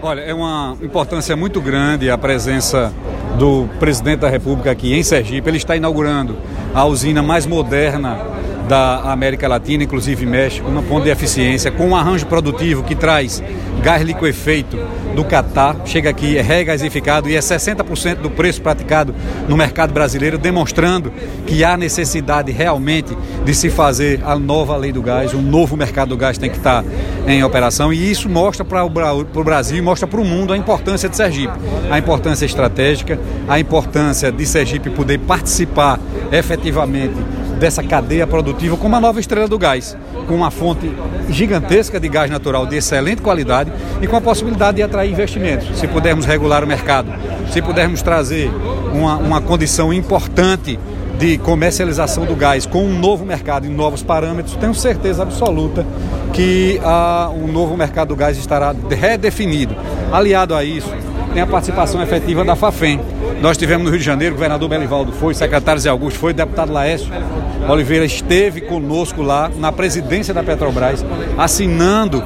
Olha, 0.00 0.20
é 0.20 0.32
uma 0.32 0.76
importância 0.80 1.34
muito 1.34 1.60
grande 1.60 2.08
a 2.08 2.16
presença 2.16 2.92
do 3.36 3.68
presidente 3.80 4.20
da 4.20 4.28
República 4.28 4.70
aqui 4.70 4.94
em 4.94 5.02
Sergipe. 5.02 5.50
Ele 5.50 5.56
está 5.56 5.74
inaugurando 5.74 6.36
a 6.72 6.84
usina 6.84 7.20
mais 7.20 7.46
moderna 7.46 8.14
da 8.68 9.00
América 9.10 9.48
Latina, 9.48 9.82
inclusive 9.82 10.26
México, 10.26 10.68
uma 10.68 10.82
ponto 10.82 11.04
de 11.04 11.10
eficiência, 11.10 11.70
com 11.70 11.88
um 11.88 11.96
arranjo 11.96 12.26
produtivo 12.26 12.84
que 12.84 12.94
traz 12.94 13.42
gás 13.82 14.02
liquefeito 14.02 14.76
do 15.14 15.24
Catar, 15.24 15.76
chega 15.84 16.10
aqui, 16.10 16.36
é 16.36 16.42
regasificado 16.42 17.28
e 17.28 17.34
é 17.34 17.40
60% 17.40 18.16
do 18.16 18.30
preço 18.30 18.60
praticado 18.60 19.14
no 19.48 19.56
mercado 19.56 19.92
brasileiro, 19.92 20.36
demonstrando 20.36 21.12
que 21.46 21.64
há 21.64 21.76
necessidade 21.76 22.52
realmente 22.52 23.16
de 23.44 23.54
se 23.54 23.70
fazer 23.70 24.20
a 24.24 24.38
nova 24.38 24.76
lei 24.76 24.92
do 24.92 25.02
gás, 25.02 25.32
um 25.32 25.42
novo 25.42 25.76
mercado 25.76 26.10
do 26.10 26.16
gás 26.16 26.36
tem 26.36 26.50
que 26.50 26.58
estar 26.58 26.84
em 27.26 27.42
operação. 27.42 27.92
E 27.92 28.10
isso 28.10 28.28
mostra 28.28 28.64
para 28.64 28.84
o 28.84 28.90
Brasil, 29.44 29.82
mostra 29.82 30.06
para 30.06 30.20
o 30.20 30.24
mundo 30.24 30.52
a 30.52 30.56
importância 30.56 31.08
de 31.08 31.16
Sergipe, 31.16 31.58
a 31.90 31.98
importância 31.98 32.44
estratégica, 32.44 33.18
a 33.48 33.58
importância 33.58 34.30
de 34.30 34.44
Sergipe 34.44 34.90
poder 34.90 35.18
participar 35.20 35.98
efetivamente 36.30 37.14
dessa 37.58 37.82
cadeia 37.82 38.26
produtiva 38.26 38.76
com 38.76 38.86
uma 38.86 39.00
nova 39.00 39.20
estrela 39.20 39.48
do 39.48 39.58
gás, 39.58 39.96
com 40.26 40.34
uma 40.34 40.50
fonte 40.50 40.90
gigantesca 41.28 41.98
de 41.98 42.08
gás 42.08 42.30
natural 42.30 42.66
de 42.66 42.76
excelente 42.76 43.20
qualidade 43.20 43.72
e 44.00 44.06
com 44.06 44.16
a 44.16 44.20
possibilidade 44.20 44.76
de 44.76 44.82
atrair 44.82 45.10
investimentos. 45.10 45.78
Se 45.78 45.86
pudermos 45.86 46.24
regular 46.24 46.64
o 46.64 46.66
mercado, 46.66 47.12
se 47.52 47.60
pudermos 47.60 48.02
trazer 48.02 48.50
uma, 48.92 49.16
uma 49.16 49.40
condição 49.40 49.92
importante 49.92 50.78
de 51.18 51.36
comercialização 51.38 52.24
do 52.24 52.36
gás 52.36 52.64
com 52.64 52.84
um 52.84 52.96
novo 52.96 53.26
mercado 53.26 53.66
e 53.66 53.68
novos 53.68 54.02
parâmetros, 54.02 54.54
tenho 54.56 54.72
certeza 54.72 55.24
absoluta 55.24 55.84
que 56.32 56.80
ah, 56.84 57.30
o 57.34 57.48
novo 57.48 57.76
mercado 57.76 58.08
do 58.08 58.16
gás 58.16 58.38
estará 58.38 58.74
redefinido. 58.88 59.74
Aliado 60.12 60.54
a 60.54 60.62
isso, 60.62 60.92
tem 61.32 61.42
a 61.42 61.46
participação 61.46 62.00
efetiva 62.00 62.44
da 62.44 62.54
FAFEM. 62.54 63.00
Nós 63.40 63.56
tivemos 63.56 63.84
no 63.84 63.90
Rio 63.90 64.00
de 64.00 64.04
Janeiro, 64.04 64.34
o 64.34 64.36
governador 64.36 64.68
Belivaldo 64.68 65.12
foi, 65.12 65.32
secretário 65.32 65.80
Zé 65.80 65.88
Augusto 65.88 66.18
foi, 66.18 66.32
deputado 66.32 66.72
Laércio 66.72 67.12
Oliveira 67.68 68.04
esteve 68.04 68.62
conosco 68.62 69.22
lá 69.22 69.50
na 69.58 69.70
presidência 69.70 70.32
da 70.32 70.42
Petrobras, 70.42 71.04
assinando 71.36 72.24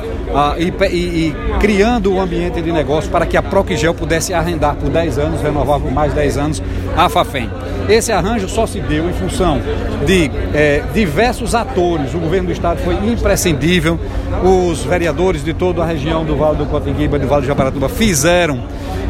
e, 0.57 0.73
e, 0.87 0.97
e, 0.97 1.35
criando 1.61 2.13
o 2.13 2.15
um 2.17 2.21
ambiente 2.21 2.63
de 2.63 2.73
negócio 2.73 3.11
para 3.11 3.27
que 3.27 3.37
a 3.37 3.43
Procigel 3.43 3.93
pudesse 3.93 4.33
arrendar 4.33 4.77
por 4.77 4.89
10 4.89 5.19
anos, 5.19 5.43
renovar 5.43 5.81
por 5.81 5.91
mais 5.91 6.13
10 6.15 6.39
anos 6.39 6.63
a 6.97 7.09
FAFEM. 7.09 7.51
Esse 7.89 8.13
arranjo 8.13 8.49
só 8.49 8.67
se 8.67 8.81
deu 8.81 9.11
em 9.11 9.13
função 9.13 9.61
de 10.07 10.31
é, 10.55 10.83
diversos 10.95 11.55
atores. 11.55 12.15
O 12.15 12.19
governo 12.19 12.47
do 12.47 12.53
estado 12.53 12.79
foi 12.79 12.95
imprescindível, 12.95 13.99
os 14.43 14.85
vereadores 14.85 15.45
de 15.45 15.53
toda 15.53 15.83
a 15.83 15.87
região 15.87 16.25
do 16.25 16.37
Vale 16.37 16.57
do 16.57 16.67
Cotinguiba 16.67 17.19
do 17.19 17.27
Vale 17.27 17.43
do 17.43 17.49
Japaratuba 17.49 17.89
fizeram 17.89 18.63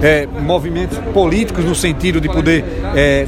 é, 0.03 0.27
movimentos 0.27 0.99
políticos 1.15 1.65
no 1.65 1.75
sentido 1.75 2.21
de 2.21 2.29
poder 2.29 2.65
é, 2.95 3.27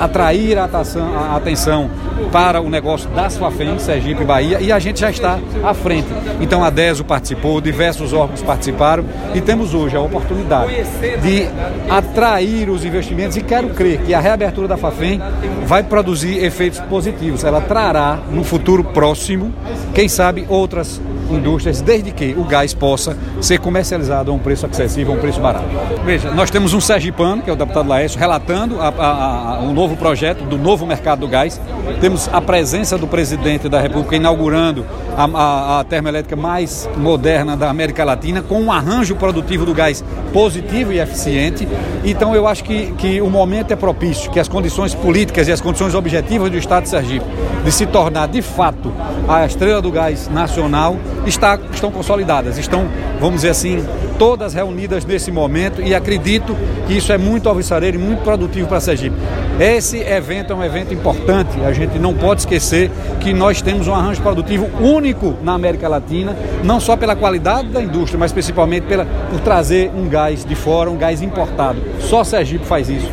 atrair 0.00 0.58
a 0.58 0.64
atenção, 0.64 1.14
a 1.14 1.36
atenção 1.36 1.90
para 2.32 2.60
o 2.60 2.70
negócio 2.70 3.08
das 3.10 3.36
FAFEM, 3.36 3.78
Sergipe 3.78 4.22
e 4.22 4.24
Bahia, 4.24 4.60
e 4.60 4.72
a 4.72 4.78
gente 4.78 5.00
já 5.00 5.10
está 5.10 5.38
à 5.62 5.74
frente. 5.74 6.08
Então 6.40 6.64
a 6.64 6.70
DESO 6.70 7.04
participou, 7.04 7.60
diversos 7.60 8.12
órgãos 8.12 8.42
participaram 8.42 9.04
e 9.34 9.40
temos 9.40 9.74
hoje 9.74 9.96
a 9.96 10.00
oportunidade 10.00 10.72
de 11.20 11.46
atrair 11.90 12.70
os 12.70 12.84
investimentos 12.84 13.36
e 13.36 13.42
quero 13.42 13.70
crer 13.70 14.00
que 14.00 14.14
a 14.14 14.20
reabertura 14.20 14.66
da 14.66 14.76
FAFEM 14.76 15.20
vai 15.66 15.82
produzir 15.82 16.42
efeitos 16.42 16.80
positivos. 16.80 17.44
Ela 17.44 17.60
trará 17.60 18.18
no 18.30 18.44
futuro 18.44 18.82
próximo, 18.84 19.52
quem 19.92 20.08
sabe, 20.08 20.46
outras 20.48 21.00
indústrias, 21.30 21.80
desde 21.80 22.10
que 22.10 22.34
o 22.36 22.44
gás 22.44 22.74
possa 22.74 23.16
ser 23.40 23.58
comercializado 23.58 24.30
a 24.30 24.34
um 24.34 24.38
preço 24.38 24.66
acessível, 24.66 25.14
a 25.14 25.16
um 25.16 25.20
preço 25.20 25.40
barato. 25.40 25.66
Veja, 26.04 26.30
nós 26.30 26.50
temos 26.50 26.74
um 26.74 26.80
Sergipano, 26.80 27.42
que 27.42 27.50
é 27.50 27.52
o 27.52 27.56
deputado 27.56 27.88
Laércio, 27.88 28.18
relatando 28.18 28.80
a, 28.80 28.88
a, 28.88 29.56
a, 29.56 29.60
um 29.60 29.72
novo 29.72 29.96
projeto 29.96 30.44
do 30.44 30.58
novo 30.58 30.86
mercado 30.86 31.20
do 31.20 31.28
gás. 31.28 31.60
Temos 32.00 32.28
a 32.32 32.40
presença 32.40 32.98
do 32.98 33.06
presidente 33.06 33.68
da 33.68 33.80
República 33.80 34.16
inaugurando 34.16 34.84
a, 35.16 35.80
a 35.80 35.84
termoelétrica 35.84 36.36
mais 36.36 36.88
moderna 36.96 37.56
da 37.56 37.70
América 37.70 38.04
Latina, 38.04 38.42
com 38.42 38.60
um 38.60 38.72
arranjo 38.72 39.16
produtivo 39.16 39.64
do 39.64 39.74
gás 39.74 40.04
positivo 40.32 40.92
e 40.92 41.00
eficiente. 41.00 41.66
Então 42.04 42.34
eu 42.34 42.46
acho 42.46 42.64
que, 42.64 42.92
que 42.92 43.20
o 43.20 43.30
momento 43.30 43.72
é 43.72 43.76
propício, 43.76 44.30
que 44.30 44.40
as 44.40 44.48
condições 44.48 44.94
políticas 44.94 45.48
e 45.48 45.52
as 45.52 45.60
condições 45.60 45.94
objetivas 45.94 46.50
do 46.50 46.58
Estado 46.58 46.84
de 46.84 46.90
Sergipe 46.90 47.24
de 47.64 47.72
se 47.72 47.86
tornar 47.86 48.28
de 48.28 48.42
fato 48.42 48.92
a 49.26 49.44
estrela 49.46 49.80
do 49.80 49.90
gás 49.90 50.28
nacional 50.28 50.96
está, 51.26 51.58
estão 51.72 51.90
consolidadas, 51.90 52.58
estão, 52.58 52.86
vamos 53.20 53.36
dizer 53.36 53.50
assim, 53.50 53.84
todas 54.18 54.54
reunidas 54.54 55.04
nesse 55.04 55.30
momento 55.30 55.82
e 55.82 55.94
acredito 55.94 56.56
que 56.86 56.96
isso 56.96 57.12
é 57.12 57.18
muito 57.18 57.48
alvissareiro 57.48 57.96
e 57.96 58.00
muito 58.00 58.22
produtivo 58.22 58.68
para 58.68 58.80
Sergipe. 58.80 59.16
Esse 59.58 59.98
evento 59.98 60.52
é 60.52 60.56
um 60.56 60.64
evento 60.64 60.92
importante, 60.92 61.60
a 61.64 61.72
gente 61.72 61.98
não 61.98 62.12
pode 62.12 62.40
esquecer 62.40 62.90
que 63.20 63.32
nós 63.32 63.62
temos 63.62 63.86
um 63.86 63.94
arranjo 63.94 64.20
produtivo 64.20 64.68
único 64.80 65.34
na 65.42 65.54
América 65.54 65.88
Latina, 65.88 66.36
não 66.64 66.80
só 66.80 66.96
pela 66.96 67.14
qualidade 67.14 67.68
da 67.68 67.80
indústria, 67.80 68.18
mas 68.18 68.32
principalmente 68.32 68.84
pela, 68.84 69.06
por 69.30 69.40
trazer 69.40 69.92
um 69.94 70.08
gás 70.08 70.44
de 70.44 70.54
fora, 70.56 70.90
um 70.90 70.96
gás 70.96 71.22
importado. 71.22 71.78
Só 72.00 72.24
Sergipe 72.24 72.66
faz 72.66 72.88
isso. 72.88 73.08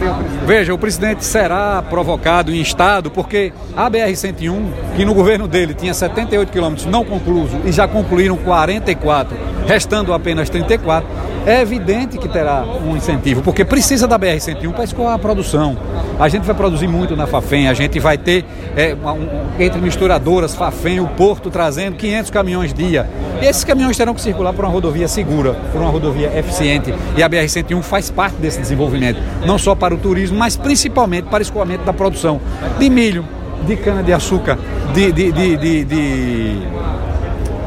Veja, 0.45 0.73
o 0.73 0.78
presidente 0.78 1.23
será 1.23 1.83
provocado 1.88 2.51
em 2.51 2.59
estado 2.59 3.12
porque 3.12 3.53
a 3.75 3.89
BR-101, 3.89 4.63
que 4.95 5.06
no 5.06 5.13
governo 5.13 5.47
dele 5.47 5.75
tinha 5.75 5.94
78 5.94 6.51
quilômetros 6.51 6.88
não 6.88 7.06
concluso 7.06 7.57
e 7.66 7.72
já 7.72 7.88
concluíram 7.88 8.38
44, 8.38 9.38
restando 9.68 10.00
apenas 10.13 10.50
34, 10.50 11.07
é 11.45 11.62
evidente 11.62 12.17
que 12.17 12.28
terá 12.28 12.63
um 12.63 12.95
incentivo, 12.95 13.41
porque 13.41 13.66
precisa 13.66 14.07
da 14.07 14.17
BR-101 14.17 14.72
para 14.72 14.84
escoar 14.84 15.16
a 15.16 15.19
produção. 15.19 15.78
A 16.19 16.29
gente 16.29 16.45
vai 16.45 16.56
produzir 16.56 16.88
muito 16.88 17.16
na 17.16 17.25
Fafem, 17.25 17.67
a 17.67 17.73
gente 17.73 18.00
vai 18.00 18.17
ter 18.17 18.45
é, 18.75 18.94
um, 18.94 19.62
entre 19.62 19.81
misturadoras, 19.81 20.53
Fafem, 20.53 21.00
o 21.00 21.07
Porto 21.07 21.50
trazendo 21.50 21.95
500 21.97 22.31
caminhões 22.31 22.73
dia. 22.73 23.09
E 23.41 23.45
esses 23.45 23.63
caminhões 23.63 23.97
terão 23.97 24.13
que 24.13 24.22
circular 24.22 24.53
por 24.53 24.66
uma 24.66 24.72
rodovia 24.72 25.07
segura, 25.07 25.53
por 25.72 25.81
uma 25.81 25.89
rodovia 25.89 26.31
eficiente. 26.38 26.94
E 27.18 27.23
a 27.23 27.29
BR-101 27.29 27.81
faz 27.81 28.12
parte 28.12 28.35
desse 28.35 28.59
desenvolvimento, 28.59 29.19
não 29.45 29.57
só 29.57 29.73
para 29.73 29.95
o 29.95 29.97
turismo, 29.97 30.38
mas 30.38 30.56
principalmente 30.56 31.25
para 31.25 31.39
o 31.39 31.41
escoamento 31.41 31.83
da 31.83 31.94
produção 31.94 32.39
de 32.78 32.89
milho, 32.89 33.25
de 33.66 33.75
cana-de-açúcar, 33.78 34.57
de, 34.94 35.12
de, 35.12 35.31
de, 35.31 35.85
de 35.85 36.57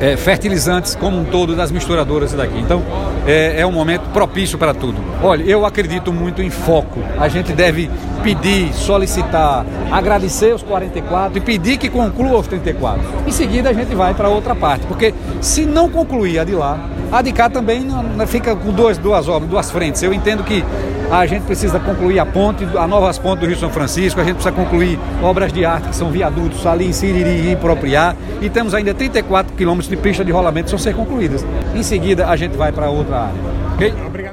é, 0.00 0.16
fertilizantes 0.16 0.94
como 0.94 1.18
um 1.18 1.24
todo 1.24 1.54
das 1.54 1.70
misturadoras 1.70 2.32
daqui. 2.32 2.58
Então 2.58 2.82
é, 3.26 3.60
é 3.60 3.66
um 3.66 3.72
momento 3.72 4.10
propício 4.12 4.58
para 4.58 4.74
tudo. 4.74 4.98
Olha, 5.22 5.42
eu 5.42 5.64
acredito 5.64 6.12
muito 6.12 6.42
em 6.42 6.50
foco. 6.50 7.00
A 7.18 7.28
gente 7.28 7.52
deve 7.52 7.90
pedir, 8.22 8.72
solicitar, 8.72 9.64
agradecer 9.90 10.54
os 10.54 10.62
44 10.62 11.38
e 11.38 11.40
pedir 11.40 11.76
que 11.76 11.88
conclua 11.88 12.38
os 12.38 12.46
34. 12.46 13.02
Em 13.26 13.32
seguida 13.32 13.70
a 13.70 13.72
gente 13.72 13.94
vai 13.94 14.14
para 14.14 14.28
outra 14.28 14.54
parte, 14.54 14.86
porque 14.86 15.14
se 15.40 15.64
não 15.64 15.88
concluir 15.88 16.38
a 16.38 16.44
de 16.44 16.54
lá, 16.54 16.78
a 17.12 17.22
de 17.22 17.32
cá 17.32 17.48
também 17.48 17.86
fica 18.26 18.56
com 18.56 18.72
duas, 18.72 18.98
duas 18.98 19.26
duas 19.48 19.70
frentes. 19.70 20.02
Eu 20.02 20.12
entendo 20.12 20.42
que 20.42 20.64
a 21.10 21.26
gente 21.26 21.42
precisa 21.42 21.78
concluir 21.78 22.18
a 22.18 22.26
ponte, 22.26 22.64
a 22.76 22.86
novas 22.86 23.18
pontes 23.18 23.40
do 23.40 23.46
Rio 23.46 23.56
São 23.56 23.70
Francisco, 23.70 24.20
a 24.20 24.24
gente 24.24 24.36
precisa 24.36 24.54
concluir 24.54 24.98
obras 25.22 25.52
de 25.52 25.64
arte 25.64 25.88
que 25.88 25.96
são 25.96 26.10
viadutos 26.10 26.66
ali 26.66 26.86
em 26.86 26.92
Siriri 26.92 27.48
e 27.48 27.52
em 27.52 27.58
e 28.40 28.50
temos 28.50 28.74
ainda 28.74 28.92
34 28.92 29.54
quilômetros 29.56 29.88
de 29.88 29.96
pista 29.96 30.24
de 30.24 30.32
rolamento 30.32 30.66
que 30.66 30.70
vão 30.70 30.78
ser 30.78 30.94
concluídas. 30.94 31.44
Em 31.74 31.82
seguida, 31.82 32.28
a 32.28 32.36
gente 32.36 32.56
vai 32.56 32.72
para 32.72 32.90
outra 32.90 33.16
área. 33.16 33.40
Ok? 33.74 33.94
Obrigado. 34.06 34.32